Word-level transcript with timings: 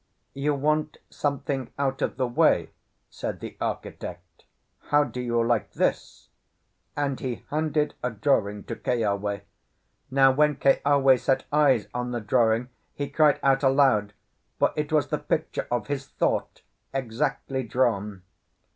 "You 0.33 0.55
want 0.55 0.97
something 1.11 1.71
out 1.77 2.01
of 2.01 2.17
the 2.17 2.25
way," 2.25 2.71
said 3.11 3.39
the 3.39 3.55
architect. 3.61 4.45
"How 4.87 5.03
do 5.03 5.21
you 5.21 5.43
like 5.45 5.73
this?" 5.73 6.29
and 6.97 7.19
he 7.19 7.45
handed 7.51 7.93
a 8.01 8.09
drawing 8.09 8.63
to 8.63 8.75
Keawe. 8.75 9.41
Now, 10.09 10.31
when 10.31 10.55
Keawe 10.55 11.17
set 11.17 11.45
eyes 11.51 11.87
on 11.93 12.09
the 12.09 12.19
drawing, 12.19 12.69
he 12.95 13.09
cried 13.11 13.39
out 13.43 13.61
aloud, 13.61 14.13
for 14.57 14.73
it 14.75 14.91
was 14.91 15.09
the 15.09 15.19
picture 15.19 15.67
of 15.69 15.85
his 15.85 16.07
thought 16.07 16.63
exactly 16.91 17.61
drawn. 17.61 18.23